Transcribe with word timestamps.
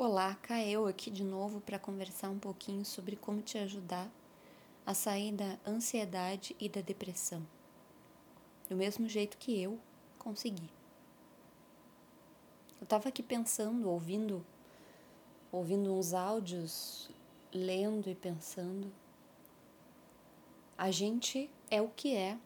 Olá, 0.00 0.38
eu 0.64 0.86
aqui 0.86 1.10
de 1.10 1.24
novo 1.24 1.60
para 1.60 1.76
conversar 1.76 2.30
um 2.30 2.38
pouquinho 2.38 2.84
sobre 2.84 3.16
como 3.16 3.42
te 3.42 3.58
ajudar 3.58 4.08
a 4.86 4.94
sair 4.94 5.32
da 5.32 5.58
ansiedade 5.66 6.54
e 6.60 6.68
da 6.68 6.80
depressão. 6.80 7.44
Do 8.70 8.76
mesmo 8.76 9.08
jeito 9.08 9.36
que 9.36 9.60
eu 9.60 9.76
consegui. 10.16 10.70
Eu 12.80 12.84
estava 12.84 13.08
aqui 13.08 13.24
pensando, 13.24 13.90
ouvindo, 13.90 14.46
ouvindo 15.50 15.92
uns 15.92 16.14
áudios, 16.14 17.10
lendo 17.52 18.08
e 18.08 18.14
pensando. 18.14 18.92
A 20.78 20.92
gente 20.92 21.50
é 21.68 21.82
o 21.82 21.88
que 21.88 22.14
é. 22.14 22.38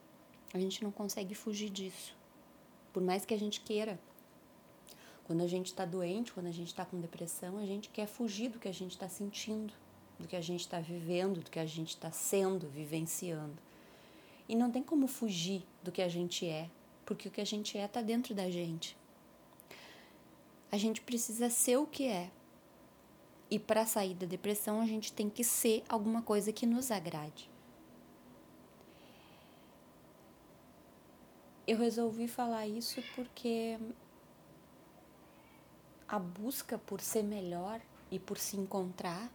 A 0.54 0.58
gente 0.58 0.82
não 0.82 0.90
consegue 0.90 1.34
fugir 1.34 1.68
disso. 1.68 2.16
Por 2.94 3.02
mais 3.02 3.26
que 3.26 3.34
a 3.34 3.38
gente 3.38 3.60
queira. 3.60 4.00
Quando 5.24 5.42
a 5.42 5.46
gente 5.46 5.66
está 5.66 5.84
doente, 5.84 6.32
quando 6.32 6.46
a 6.46 6.52
gente 6.52 6.68
está 6.68 6.84
com 6.84 7.00
depressão, 7.00 7.58
a 7.58 7.66
gente 7.66 7.88
quer 7.88 8.06
fugir 8.06 8.48
do 8.50 8.58
que 8.58 8.68
a 8.68 8.72
gente 8.72 8.92
está 8.92 9.08
sentindo, 9.08 9.72
do 10.18 10.26
que 10.26 10.36
a 10.36 10.40
gente 10.40 10.60
está 10.60 10.80
vivendo, 10.80 11.40
do 11.40 11.50
que 11.50 11.58
a 11.58 11.66
gente 11.66 11.90
está 11.90 12.10
sendo, 12.10 12.68
vivenciando. 12.68 13.56
E 14.48 14.54
não 14.54 14.70
tem 14.70 14.82
como 14.82 15.06
fugir 15.06 15.64
do 15.82 15.92
que 15.92 16.02
a 16.02 16.08
gente 16.08 16.46
é, 16.46 16.68
porque 17.06 17.28
o 17.28 17.30
que 17.30 17.40
a 17.40 17.46
gente 17.46 17.78
é 17.78 17.84
está 17.84 18.02
dentro 18.02 18.34
da 18.34 18.50
gente. 18.50 18.96
A 20.70 20.76
gente 20.76 21.00
precisa 21.00 21.48
ser 21.50 21.76
o 21.76 21.86
que 21.86 22.06
é. 22.06 22.30
E 23.50 23.58
para 23.58 23.84
sair 23.84 24.14
da 24.14 24.26
depressão, 24.26 24.80
a 24.80 24.86
gente 24.86 25.12
tem 25.12 25.28
que 25.28 25.44
ser 25.44 25.84
alguma 25.88 26.22
coisa 26.22 26.52
que 26.52 26.64
nos 26.64 26.90
agrade. 26.90 27.50
Eu 31.66 31.78
resolvi 31.78 32.26
falar 32.26 32.66
isso 32.66 33.02
porque 33.14 33.78
a 36.12 36.18
busca 36.18 36.76
por 36.76 37.00
ser 37.00 37.22
melhor 37.22 37.80
e 38.10 38.18
por 38.18 38.36
se 38.36 38.54
encontrar, 38.58 39.32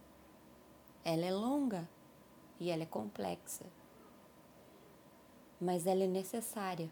ela 1.04 1.24
é 1.24 1.32
longa 1.32 1.88
e 2.60 2.70
ela 2.70 2.84
é 2.84 2.86
complexa. 2.86 3.64
Mas 5.60 5.88
ela 5.88 6.04
é 6.04 6.06
necessária. 6.06 6.88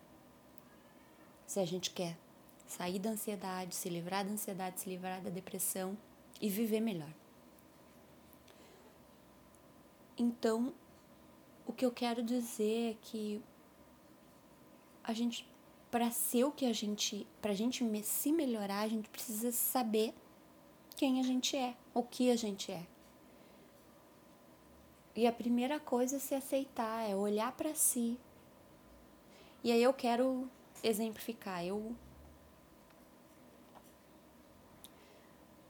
Se 1.47 1.61
a 1.61 1.65
gente 1.65 1.93
quer 1.93 2.19
sair 2.67 2.98
da 2.98 3.11
ansiedade, 3.11 3.77
se 3.77 3.89
livrar 3.89 4.25
da 4.25 4.33
ansiedade, 4.33 4.81
se 4.81 4.91
livrar 4.91 5.23
da 5.23 5.31
depressão 5.31 5.97
e 6.41 6.50
viver 6.50 6.81
melhor. 6.81 7.12
Então, 10.19 10.75
o 11.65 11.73
que 11.73 11.87
eu 11.87 11.93
quero 11.93 12.25
dizer 12.25 12.91
é 12.91 12.97
que 13.00 13.41
a 15.05 15.12
gente 15.12 15.48
para 15.97 16.11
ser 16.11 16.44
o 16.44 16.52
que 16.52 16.66
a 16.66 16.75
gente, 16.75 17.27
para 17.41 17.52
a 17.52 17.55
gente 17.55 17.83
se 18.02 18.30
melhorar, 18.30 18.80
a 18.80 18.86
gente 18.86 19.08
precisa 19.08 19.50
saber 19.50 20.12
quem 20.94 21.19
a 21.20 21.22
gente 21.22 21.56
é, 21.56 21.75
o 21.94 22.03
que 22.03 22.30
a 22.30 22.36
gente 22.36 22.70
é. 22.70 22.84
E 25.14 25.27
a 25.27 25.33
primeira 25.33 25.80
coisa 25.80 26.16
é 26.16 26.19
se 26.19 26.34
aceitar, 26.34 27.08
é 27.08 27.16
olhar 27.16 27.50
para 27.53 27.75
si. 27.75 28.19
E 29.64 29.72
aí 29.72 29.83
eu 29.83 29.94
quero 29.94 30.47
exemplificar. 30.83 31.64
Eu 31.64 31.97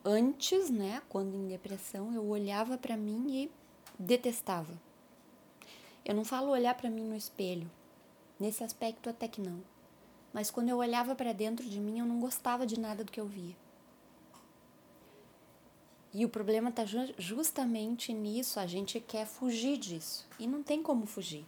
antes, 0.05 0.70
né, 0.70 1.02
quando 1.08 1.36
em 1.36 1.46
depressão, 1.46 2.12
eu 2.12 2.27
olhava 2.27 2.77
para 2.77 2.96
mim 2.96 3.44
e 3.44 3.50
detestava. 3.96 4.74
Eu 6.05 6.16
não 6.16 6.24
falo 6.24 6.50
olhar 6.50 6.74
para 6.74 6.90
mim 6.90 7.05
no 7.05 7.14
espelho. 7.14 7.70
Nesse 8.40 8.64
aspecto 8.64 9.08
até 9.08 9.28
que 9.28 9.40
não 9.40 9.75
mas 10.37 10.51
quando 10.51 10.69
eu 10.69 10.77
olhava 10.77 11.15
para 11.15 11.33
dentro 11.33 11.67
de 11.67 11.81
mim, 11.81 11.98
eu 11.98 12.05
não 12.05 12.20
gostava 12.20 12.67
de 12.67 12.79
nada 12.79 13.03
do 13.03 13.11
que 13.11 13.19
eu 13.19 13.25
via. 13.25 13.56
E 16.12 16.27
o 16.27 16.29
problema 16.29 16.69
está 16.69 16.84
justamente 17.17 18.12
nisso, 18.12 18.61
a 18.61 18.67
gente 18.67 19.01
quer 19.01 19.27
fugir 19.27 19.79
disso 19.79 20.29
e 20.39 20.47
não 20.47 20.62
tem 20.62 20.83
como 20.83 21.07
fugir. 21.07 21.47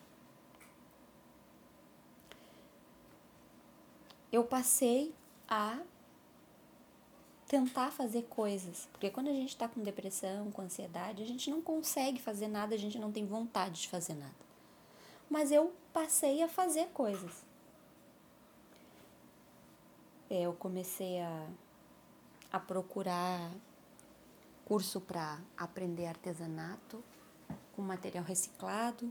Eu 4.32 4.42
passei 4.42 5.14
a 5.46 5.80
tentar 7.46 7.90
fazer 7.90 8.22
coisas, 8.22 8.88
porque 8.90 9.10
quando 9.10 9.28
a 9.28 9.34
gente 9.34 9.50
está 9.50 9.68
com 9.68 9.82
depressão, 9.82 10.50
com 10.50 10.62
ansiedade, 10.62 11.22
a 11.22 11.26
gente 11.26 11.50
não 11.50 11.60
consegue 11.60 12.22
fazer 12.22 12.48
nada, 12.48 12.74
a 12.74 12.78
gente 12.78 12.98
não 12.98 13.12
tem 13.12 13.26
vontade 13.26 13.82
de 13.82 13.88
fazer 13.88 14.14
nada. 14.14 14.48
Mas 15.28 15.52
eu 15.52 15.74
passei 15.92 16.42
a 16.42 16.48
fazer 16.48 16.86
coisas. 16.94 17.47
É, 20.30 20.42
eu 20.42 20.52
comecei 20.52 21.20
a, 21.20 21.46
a 22.52 22.60
procurar 22.60 23.50
curso 24.64 25.00
para 25.00 25.40
aprender 25.56 26.06
artesanato 26.06 27.02
com 27.74 27.80
material 27.80 28.24
reciclado. 28.24 29.10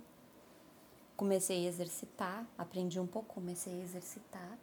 Comecei 1.16 1.66
a 1.66 1.70
exercitar, 1.70 2.46
aprendi 2.56 3.00
um 3.00 3.08
pouco, 3.08 3.34
comecei 3.34 3.74
a 3.74 3.84
exercitar. 3.84 4.60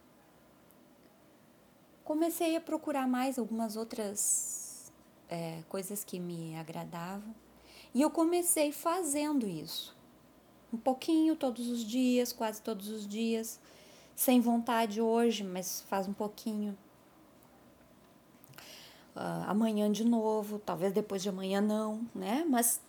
Comecei 2.05 2.55
a 2.55 2.61
procurar 2.61 3.05
mais 3.07 3.37
algumas 3.37 3.75
outras 3.75 4.93
é, 5.27 5.61
coisas 5.67 6.05
que 6.05 6.17
me 6.19 6.55
agradavam. 6.55 7.35
E 7.93 8.01
eu 8.01 8.09
comecei 8.09 8.71
fazendo 8.71 9.45
isso. 9.45 9.93
Um 10.71 10.77
pouquinho 10.77 11.35
todos 11.35 11.67
os 11.67 11.83
dias, 11.83 12.31
quase 12.31 12.61
todos 12.61 12.87
os 12.87 13.05
dias 13.05 13.59
sem 14.15 14.39
vontade 14.39 15.01
hoje, 15.01 15.43
mas 15.43 15.81
faz 15.81 16.07
um 16.07 16.13
pouquinho. 16.13 16.77
Uh, 19.15 19.47
amanhã 19.47 19.91
de 19.91 20.03
novo, 20.03 20.59
talvez 20.59 20.93
depois 20.93 21.21
de 21.21 21.29
amanhã 21.29 21.61
não, 21.61 22.05
né? 22.13 22.45
Mas 22.49 22.81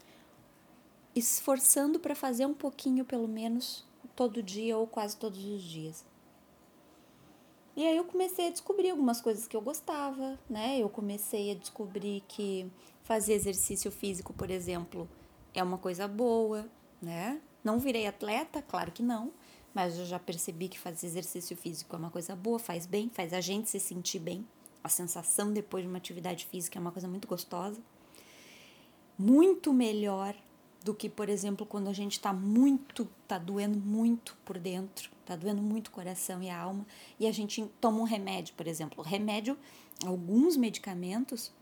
esforçando 1.15 1.99
para 1.99 2.15
fazer 2.15 2.47
um 2.47 2.55
pouquinho 2.55 3.05
pelo 3.05 3.27
menos 3.27 3.85
todo 4.15 4.43
dia 4.43 4.77
ou 4.77 4.87
quase 4.87 5.17
todos 5.17 5.45
os 5.45 5.63
dias. 5.63 6.05
E 7.77 7.87
aí 7.87 7.97
eu 7.97 8.05
comecei 8.05 8.49
a 8.49 8.51
descobrir 8.51 8.91
algumas 8.91 9.21
coisas 9.21 9.47
que 9.47 9.57
eu 9.57 9.61
gostava, 9.61 10.39
né? 10.49 10.79
Eu 10.79 10.89
comecei 10.89 11.51
a 11.51 11.55
descobrir 11.55 12.25
que 12.27 12.71
fazer 13.03 13.35
exercício 13.35 13.91
físico, 13.91 14.33
por 14.33 14.51
exemplo, 14.51 15.09
é 15.55 15.63
uma 15.63 15.77
coisa 15.77 16.09
boa, 16.09 16.67
né? 17.01 17.41
Não 17.63 17.79
virei 17.79 18.07
atleta, 18.07 18.63
claro 18.63 18.91
que 18.91 19.03
não, 19.03 19.31
mas 19.77 19.99
eu 19.99 20.07
já 20.07 20.19
percebi 20.19 20.69
que 20.69 20.79
fazer 20.79 21.07
exercício 21.07 21.55
físico 21.55 21.95
é 21.95 21.99
uma 21.99 22.09
coisa 22.09 22.35
boa, 22.35 22.59
faz 22.59 22.87
bem, 22.87 23.11
faz 23.11 23.35
a 23.35 23.43
gente 23.43 23.69
se 23.69 23.79
sentir 23.79 24.19
bem. 24.19 24.43
A 24.83 24.89
sensação 24.89 25.53
depois 25.53 25.85
de 25.85 25.89
uma 25.89 25.99
atividade 25.99 26.47
física 26.47 26.79
é 26.79 26.81
uma 26.81 26.91
coisa 26.91 27.07
muito 27.07 27.29
gostosa. 27.29 27.79
Muito 29.19 29.75
melhor 29.75 30.35
do 30.83 30.95
que, 30.95 31.11
por 31.11 31.29
exemplo, 31.29 31.67
quando 31.67 31.89
a 31.89 31.93
gente 31.93 32.13
está 32.13 32.33
muito, 32.33 33.07
está 33.23 33.37
doendo 33.37 33.79
muito 33.79 34.35
por 34.47 34.59
dentro, 34.59 35.11
está 35.21 35.37
doendo 35.37 35.61
muito 35.61 35.89
o 35.89 35.91
coração 35.91 36.43
e 36.43 36.49
a 36.49 36.59
alma, 36.59 36.87
e 37.21 37.27
a 37.27 37.33
gente 37.33 37.63
toma 37.79 38.01
um 38.01 38.05
remédio, 38.05 38.55
por 38.55 38.67
exemplo. 38.67 39.05
Remédio, 39.05 39.59
alguns 40.07 40.57
medicamentos, 40.57 41.53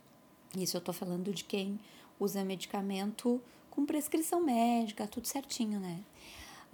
isso 0.57 0.77
eu 0.77 0.79
estou 0.79 0.95
falando 0.95 1.33
de 1.33 1.43
quem 1.43 1.81
usa 2.21 2.45
medicamento 2.45 3.43
com 3.73 3.85
prescrição 3.85 4.41
médica, 4.41 5.05
tudo 5.09 5.27
certinho, 5.27 5.81
né? 5.81 6.05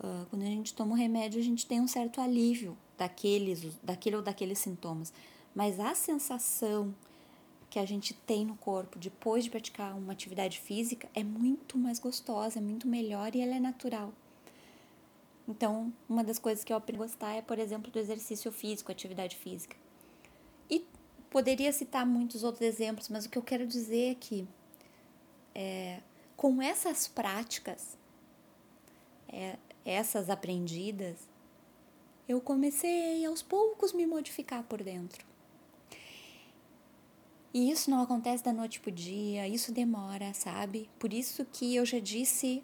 Uh, 0.00 0.24
quando 0.30 0.42
a 0.42 0.46
gente 0.46 0.72
toma 0.72 0.92
o 0.92 0.96
remédio, 0.96 1.38
a 1.38 1.44
gente 1.44 1.66
tem 1.66 1.80
um 1.80 1.86
certo 1.86 2.20
alívio 2.20 2.76
daqueles, 2.96 3.74
daquele 3.82 4.16
ou 4.16 4.22
daqueles 4.22 4.58
sintomas. 4.58 5.12
Mas 5.54 5.78
a 5.78 5.94
sensação 5.94 6.94
que 7.68 7.78
a 7.78 7.84
gente 7.84 8.14
tem 8.14 8.44
no 8.44 8.56
corpo 8.56 8.98
depois 8.98 9.44
de 9.44 9.50
praticar 9.50 9.94
uma 9.96 10.12
atividade 10.12 10.58
física 10.58 11.08
é 11.14 11.22
muito 11.22 11.78
mais 11.78 11.98
gostosa, 11.98 12.58
é 12.58 12.62
muito 12.62 12.88
melhor 12.88 13.34
e 13.36 13.40
ela 13.40 13.54
é 13.54 13.60
natural. 13.60 14.12
Então, 15.46 15.92
uma 16.08 16.24
das 16.24 16.38
coisas 16.38 16.64
que 16.64 16.72
eu 16.72 16.76
aprendi 16.76 17.00
a 17.00 17.04
gostar 17.04 17.34
é, 17.34 17.42
por 17.42 17.58
exemplo, 17.58 17.90
do 17.90 17.98
exercício 17.98 18.50
físico, 18.50 18.90
atividade 18.90 19.36
física. 19.36 19.76
E 20.68 20.84
poderia 21.28 21.72
citar 21.72 22.06
muitos 22.06 22.42
outros 22.42 22.62
exemplos, 22.62 23.08
mas 23.08 23.26
o 23.26 23.28
que 23.28 23.36
eu 23.36 23.42
quero 23.42 23.66
dizer 23.66 24.12
é 24.12 24.14
que 24.14 24.48
é, 25.54 26.00
com 26.36 26.62
essas 26.62 27.06
práticas, 27.06 27.98
é, 29.28 29.56
essas 29.84 30.30
aprendidas, 30.30 31.28
eu 32.28 32.40
comecei 32.40 33.24
aos 33.24 33.42
poucos 33.42 33.92
me 33.92 34.06
modificar 34.06 34.62
por 34.64 34.82
dentro. 34.82 35.26
E 37.52 37.70
isso 37.70 37.90
não 37.90 38.00
acontece 38.00 38.44
da 38.44 38.52
noite 38.52 38.78
pro 38.78 38.92
dia, 38.92 39.48
isso 39.48 39.72
demora, 39.72 40.32
sabe? 40.32 40.88
Por 40.98 41.12
isso 41.12 41.44
que 41.44 41.74
eu 41.74 41.84
já 41.84 41.98
disse 41.98 42.62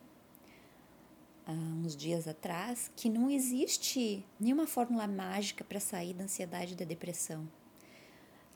há 1.45 1.53
uns 1.53 1.97
dias 1.97 2.29
atrás 2.29 2.91
que 2.95 3.09
não 3.09 3.29
existe 3.29 4.25
nenhuma 4.39 4.67
fórmula 4.67 5.09
mágica 5.09 5.65
para 5.65 5.81
sair 5.81 6.15
da 6.15 6.25
ansiedade 6.25 6.75
e 6.75 6.77
da 6.77 6.85
depressão. 6.85 7.49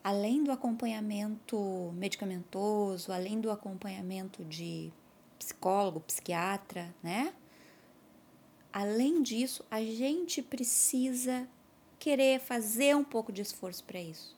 Além 0.01 0.43
do 0.43 0.51
acompanhamento 0.51 1.91
medicamentoso, 1.95 3.11
além 3.11 3.39
do 3.41 3.51
acompanhamento 3.51 4.43
de 4.45 4.91
psicólogo, 5.37 5.99
psiquiatra, 5.99 6.95
né? 7.03 7.33
Além 8.73 9.21
disso, 9.21 9.65
a 9.69 9.81
gente 9.81 10.41
precisa 10.41 11.47
querer 11.99 12.39
fazer 12.39 12.95
um 12.95 13.03
pouco 13.03 13.31
de 13.31 13.41
esforço 13.41 13.83
para 13.83 13.99
isso. 13.99 14.35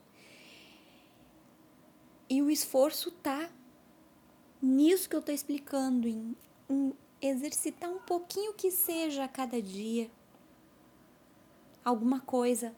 E 2.29 2.41
o 2.41 2.49
esforço 2.49 3.11
tá 3.11 3.49
nisso 4.61 5.09
que 5.09 5.15
eu 5.15 5.21
tô 5.21 5.31
explicando, 5.31 6.07
em, 6.07 6.35
em 6.69 6.93
exercitar 7.21 7.89
um 7.89 7.99
pouquinho 7.99 8.53
que 8.53 8.71
seja 8.71 9.25
a 9.25 9.27
cada 9.27 9.61
dia 9.61 10.09
alguma 11.83 12.19
coisa 12.19 12.73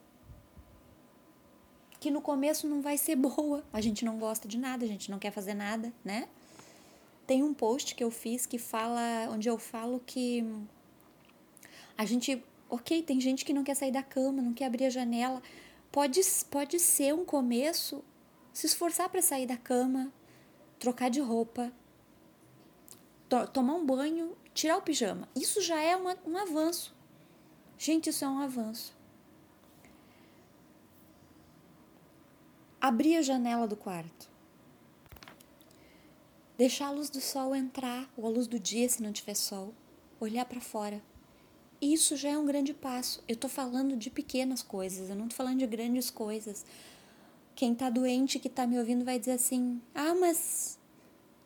que 1.98 2.10
no 2.10 2.20
começo 2.20 2.68
não 2.68 2.82
vai 2.82 2.98
ser 2.98 3.16
boa. 3.16 3.64
A 3.72 3.80
gente 3.80 4.04
não 4.04 4.18
gosta 4.18 4.46
de 4.46 4.58
nada, 4.58 4.84
a 4.84 4.88
gente 4.88 5.10
não 5.10 5.18
quer 5.18 5.30
fazer 5.30 5.54
nada, 5.54 5.92
né? 6.04 6.28
Tem 7.26 7.42
um 7.42 7.52
post 7.52 7.94
que 7.94 8.04
eu 8.04 8.10
fiz 8.10 8.46
que 8.46 8.58
fala, 8.58 9.28
onde 9.30 9.48
eu 9.48 9.58
falo 9.58 10.00
que 10.06 10.44
a 11.96 12.04
gente, 12.04 12.44
ok, 12.68 13.02
tem 13.02 13.20
gente 13.20 13.44
que 13.44 13.52
não 13.52 13.64
quer 13.64 13.74
sair 13.74 13.92
da 13.92 14.02
cama, 14.02 14.42
não 14.42 14.52
quer 14.52 14.66
abrir 14.66 14.84
a 14.84 14.90
janela. 14.90 15.42
Pode, 15.90 16.20
pode 16.50 16.78
ser 16.78 17.14
um 17.14 17.24
começo 17.24 18.04
se 18.52 18.66
esforçar 18.66 19.08
para 19.08 19.22
sair 19.22 19.46
da 19.46 19.56
cama, 19.56 20.12
trocar 20.78 21.10
de 21.10 21.20
roupa, 21.20 21.72
to 23.28 23.46
tomar 23.48 23.74
um 23.74 23.84
banho, 23.84 24.36
tirar 24.54 24.76
o 24.76 24.82
pijama. 24.82 25.28
Isso 25.34 25.60
já 25.60 25.80
é 25.80 25.96
uma, 25.96 26.16
um 26.26 26.36
avanço. 26.36 26.94
Gente, 27.78 28.10
isso 28.10 28.24
é 28.24 28.28
um 28.28 28.38
avanço. 28.38 28.96
Abrir 32.80 33.16
a 33.16 33.22
janela 33.22 33.66
do 33.66 33.76
quarto. 33.76 34.30
Deixar 36.56 36.86
a 36.86 36.90
luz 36.90 37.10
do 37.10 37.20
sol 37.20 37.54
entrar, 37.54 38.08
ou 38.16 38.26
a 38.26 38.30
luz 38.30 38.46
do 38.46 38.58
dia 38.58 38.88
se 38.88 39.02
não 39.02 39.12
tiver 39.12 39.34
sol. 39.34 39.74
Olhar 40.18 40.46
para 40.46 40.60
fora. 40.60 41.02
Isso 41.80 42.16
já 42.16 42.30
é 42.30 42.38
um 42.38 42.46
grande 42.46 42.72
passo. 42.72 43.22
Eu 43.28 43.36
tô 43.36 43.48
falando 43.48 43.96
de 43.96 44.10
pequenas 44.10 44.62
coisas, 44.62 45.10
eu 45.10 45.16
não 45.16 45.28
tô 45.28 45.36
falando 45.36 45.58
de 45.58 45.66
grandes 45.66 46.10
coisas. 46.10 46.64
Quem 47.54 47.74
tá 47.74 47.90
doente 47.90 48.38
que 48.38 48.48
tá 48.48 48.66
me 48.66 48.78
ouvindo 48.78 49.04
vai 49.04 49.18
dizer 49.18 49.32
assim: 49.32 49.80
"Ah, 49.94 50.14
mas 50.14 50.78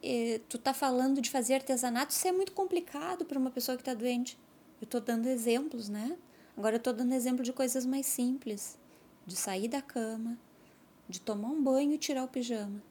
eh, 0.03 0.41
tu 0.49 0.59
tá 0.59 0.73
falando 0.73 1.21
de 1.21 1.31
fazer 1.31 1.55
artesanato, 1.55 2.13
isso 2.13 2.27
é 2.29 2.33
muito 2.33 2.53
complicado 2.53 3.25
para 3.25 3.39
uma 3.39 3.51
pessoa 3.51 3.77
que 3.77 3.85
tá 3.85 3.95
doente". 3.95 4.39
Eu 4.81 4.87
tô 4.87 5.01
dando 5.01 5.27
exemplos, 5.27 5.89
né? 5.89 6.17
Agora 6.57 6.77
eu 6.77 6.81
tô 6.81 6.93
dando 6.93 7.13
exemplo 7.13 7.45
de 7.45 7.53
coisas 7.53 7.85
mais 7.85 8.07
simples, 8.07 8.79
de 9.27 9.37
sair 9.37 9.69
da 9.69 9.83
cama, 9.83 10.39
de 11.09 11.21
tomar 11.21 11.49
um 11.49 11.63
banho 11.63 11.93
e 11.95 11.99
tirar 11.99 12.25
o 12.25 12.29
pijama. 12.29 12.83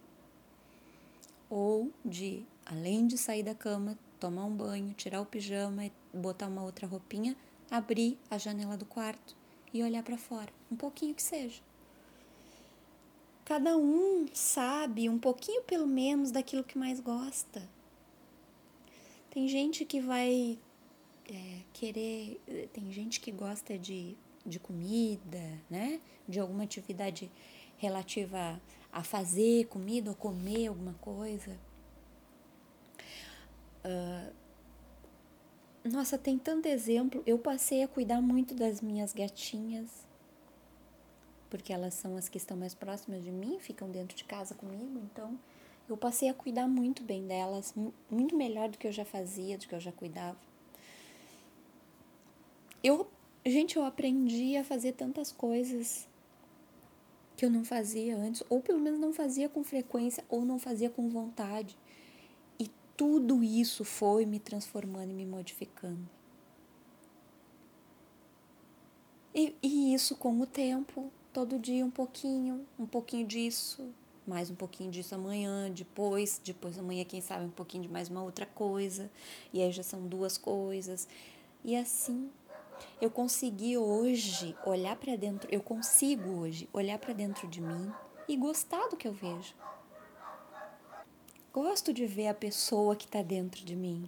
Ou 1.50 1.92
de, 2.06 2.46
além 2.66 3.08
de 3.08 3.18
sair 3.18 3.44
da 3.44 3.56
cama, 3.56 3.98
tomar 4.20 4.46
um 4.46 4.56
banho, 4.56 4.94
tirar 4.94 5.22
o 5.22 5.26
pijama 5.26 5.86
e 5.86 5.92
botar 6.14 6.48
uma 6.48 6.64
outra 6.64 6.88
roupinha, 6.88 7.36
abrir 7.70 8.18
a 8.30 8.38
janela 8.38 8.78
do 8.78 8.86
quarto 8.86 9.36
e 9.74 9.84
olhar 9.84 10.04
para 10.04 10.18
fora, 10.18 10.52
um 10.72 10.76
pouquinho 10.76 11.14
que 11.14 11.22
seja. 11.22 11.62
Cada 13.46 13.76
um 13.76 14.28
sabe 14.32 15.10
um 15.10 15.18
pouquinho 15.18 15.64
pelo 15.64 15.88
menos 15.88 16.32
daquilo 16.32 16.64
que 16.64 16.78
mais 16.78 17.00
gosta. 17.00 17.68
Tem 19.32 19.48
gente 19.48 19.86
que 19.86 20.00
vai 20.00 20.58
é, 21.28 21.62
querer. 21.74 22.40
Tem 22.74 22.92
gente 22.92 23.20
que 23.20 23.32
gosta 23.32 23.78
de, 23.78 24.16
de 24.46 24.60
comida, 24.60 25.60
né? 25.70 26.00
De 26.28 26.40
alguma 26.40 26.64
atividade 26.64 27.32
relativa 27.78 28.62
a 28.92 29.04
fazer 29.04 29.66
comida 29.66 30.12
ou 30.12 30.16
comer 30.16 30.68
alguma 30.68 30.94
coisa. 30.96 31.58
Uh, 33.84 34.32
nossa, 35.84 36.18
tem 36.18 36.38
tanto 36.38 36.68
exemplo. 36.68 37.24
Eu 37.26 37.38
passei 37.38 37.84
a 37.84 37.88
cuidar 37.88 38.22
muito 38.22 38.54
das 38.54 38.82
minhas 38.82 39.14
gatinhas, 39.14 39.90
porque 41.50 41.74
elas 41.74 41.94
são 41.94 42.16
as 42.16 42.30
que 42.30 42.38
estão 42.38 42.58
mais 42.58 42.74
próximas 42.74 43.24
de 43.24 43.32
mim, 43.32 43.58
ficam 43.60 43.90
dentro 43.90 44.16
de 44.16 44.24
casa 44.24 44.54
comigo, 44.54 45.00
então 45.12 45.38
eu 45.88 45.98
passei 45.98 46.30
a 46.30 46.34
cuidar 46.34 46.68
muito 46.68 47.02
bem 47.04 47.26
delas, 47.26 47.74
muito 48.10 48.36
melhor 48.36 48.70
do 48.70 48.78
que 48.78 48.88
eu 48.88 48.92
já 48.92 49.04
fazia, 49.04 49.58
do 49.58 49.68
que 49.68 49.74
eu 49.74 49.80
já 49.80 49.92
cuidava. 49.92 50.38
Eu, 52.84 53.10
gente, 53.46 53.76
eu 53.76 53.84
aprendi 53.84 54.56
a 54.56 54.64
fazer 54.64 54.94
tantas 54.94 55.32
coisas 55.32 56.08
que 57.36 57.44
eu 57.44 57.50
não 57.50 57.66
fazia 57.66 58.16
antes, 58.16 58.44
ou 58.50 58.62
pelo 58.62 58.80
menos 58.80 59.00
não 59.00 59.12
fazia 59.12 59.50
com 59.50 59.64
frequência, 59.64 60.24
ou 60.30 60.46
não 60.46 60.60
fazia 60.60 60.90
com 60.90 61.10
vontade. 61.10 61.76
Tudo 63.00 63.42
isso 63.42 63.86
foi 63.86 64.26
me 64.26 64.42
transformando 64.42 65.12
e 65.12 65.14
me 65.14 65.26
modificando. 65.26 66.06
E, 69.34 69.56
e 69.64 69.94
isso 69.94 70.18
com 70.18 70.38
o 70.42 70.46
tempo, 70.46 71.10
todo 71.32 71.58
dia 71.58 71.86
um 71.86 71.90
pouquinho, 71.90 72.68
um 72.78 72.86
pouquinho 72.86 73.26
disso, 73.26 73.88
mais 74.28 74.50
um 74.50 74.56
pouquinho 74.56 74.92
disso 74.92 75.16
amanhã, 75.16 75.72
depois, 75.72 76.42
depois 76.44 76.78
amanhã, 76.78 77.06
quem 77.06 77.22
sabe, 77.22 77.46
um 77.46 77.50
pouquinho 77.50 77.84
de 77.84 77.90
mais 77.90 78.10
uma 78.10 78.22
outra 78.22 78.46
coisa, 78.46 79.10
e 79.54 79.62
aí 79.62 79.72
já 79.72 79.82
são 79.82 80.06
duas 80.06 80.38
coisas. 80.38 81.08
E 81.64 81.78
assim 81.78 82.30
eu 83.00 83.10
consegui 83.10 83.78
hoje 83.78 84.58
olhar 84.66 84.98
para 84.98 85.16
dentro, 85.16 85.48
eu 85.50 85.62
consigo 85.62 86.42
hoje 86.42 86.68
olhar 86.74 87.00
para 87.00 87.14
dentro 87.14 87.48
de 87.48 87.62
mim 87.62 87.94
e 88.28 88.36
gostar 88.36 88.90
do 88.90 88.98
que 88.98 89.08
eu 89.08 89.14
vejo. 89.14 89.56
Gosto 91.52 91.92
de 91.92 92.06
ver 92.06 92.28
a 92.28 92.34
pessoa 92.34 92.96
que 92.96 93.06
está 93.06 93.24
dentro 93.24 93.66
de 93.66 93.76
mim. 93.76 94.08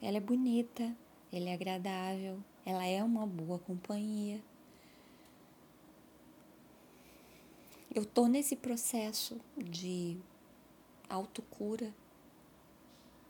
Ela 0.00 0.18
é 0.18 0.20
bonita, 0.20 0.94
ela 1.32 1.48
é 1.48 1.54
agradável, 1.54 2.38
ela 2.64 2.86
é 2.86 3.02
uma 3.02 3.26
boa 3.26 3.58
companhia. 3.58 4.40
Eu 7.92 8.04
tô 8.04 8.28
nesse 8.28 8.54
processo 8.54 9.40
de 9.56 10.16
autocura 11.08 11.92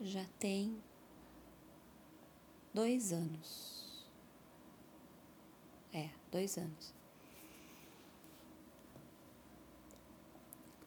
já 0.01 0.25
tem 0.39 0.77
dois 2.75 3.13
anos. 3.13 4.05
É, 5.93 6.11
dois 6.31 6.59
anos. 6.59 6.93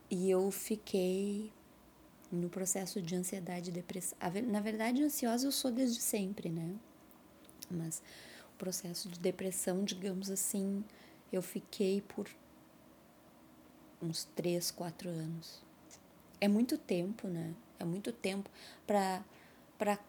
E 0.09 0.29
eu 0.29 0.49
fiquei 0.51 1.51
no 2.31 2.49
processo 2.49 3.01
de 3.01 3.15
ansiedade 3.15 3.69
e 3.69 3.73
depressão. 3.73 4.17
Na 4.47 4.61
verdade, 4.61 5.03
ansiosa 5.03 5.47
eu 5.47 5.51
sou 5.51 5.71
desde 5.71 6.01
sempre, 6.01 6.49
né? 6.49 6.75
Mas 7.69 8.01
o 8.53 8.57
processo 8.57 9.09
de 9.09 9.19
depressão, 9.19 9.83
digamos 9.83 10.29
assim, 10.29 10.83
eu 11.31 11.41
fiquei 11.41 12.01
por 12.01 12.27
uns 14.01 14.25
três, 14.35 14.71
quatro 14.71 15.09
anos. 15.09 15.61
É 16.39 16.47
muito 16.47 16.77
tempo, 16.77 17.27
né? 17.27 17.53
É 17.79 17.85
muito 17.85 18.11
tempo 18.11 18.49
para 18.85 19.23
para 19.77 19.99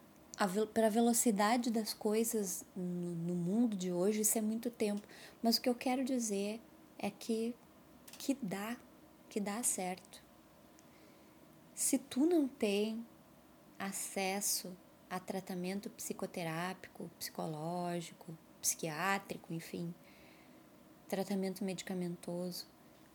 a 0.87 0.89
velocidade 0.89 1.71
das 1.71 1.93
coisas 1.93 2.65
no, 2.75 2.85
no, 2.85 3.35
mundo 3.35 3.77
de 3.77 3.93
hoje, 3.93 4.21
isso 4.21 4.39
é 4.39 4.41
muito 4.41 4.71
tempo. 4.71 5.07
Mas 5.43 5.57
o 5.57 5.61
que 5.61 5.69
eu 5.69 5.75
quero 5.75 6.05
dizer 6.05 6.61
é 6.99 7.11
que, 7.11 7.55
que 8.17 8.35
dá, 8.41 8.77
que 9.29 9.41
dá 9.41 9.63
certo. 9.63 10.23
Se 11.75 11.99
tu 11.99 12.27
não 12.27 12.49
tem 12.49 13.07
acesso 13.79 14.77
a 15.09 15.21
tratamento 15.21 15.89
psicoterápico, 15.91 17.11
psicológico, 17.19 18.37
psiquiátrico, 18.61 19.53
enfim, 19.53 19.95
tratamento 21.09 21.65
medicamentoso, 21.65 22.67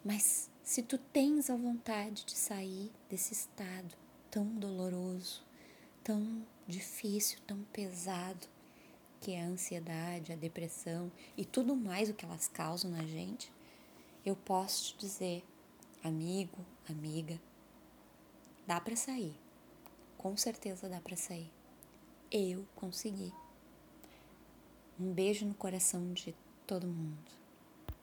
mas 0.03 0.50
se 0.63 0.82
tu 0.82 0.98
tens 0.98 1.50
a 1.50 1.55
vontade 1.55 2.25
de 2.25 2.34
sair 2.34 2.91
desse 3.10 3.34
estado 3.34 3.96
tão 4.32 4.46
doloroso, 4.46 5.46
tão 6.03 6.46
difícil, 6.67 7.39
tão 7.46 7.63
pesado 7.65 8.48
que 9.20 9.34
é 9.34 9.41
a 9.41 9.48
ansiedade, 9.48 10.34
a 10.34 10.36
depressão 10.36 11.12
e 11.38 11.46
tudo 11.46 11.75
mais 11.75 12.10
o 12.10 12.13
que 12.13 12.25
elas 12.25 12.48
causam 12.48 12.91
na 12.91 13.05
gente, 13.05 13.51
eu 14.25 14.36
posso 14.36 14.93
te 14.93 15.00
dizer, 15.00 15.46
amigo, 16.03 16.60
amiga, 16.89 17.41
dá 18.67 18.79
para 18.79 18.95
sair. 18.95 19.36
Com 20.17 20.36
certeza 20.36 20.89
dá 20.89 21.00
para 21.00 21.15
sair. 21.15 21.51
Eu 22.31 22.67
consegui. 22.75 23.33
Um 25.00 25.12
beijo 25.13 25.45
no 25.45 25.53
coração 25.53 26.13
de 26.13 26.36
todo 26.67 26.88
mundo. 26.88 27.42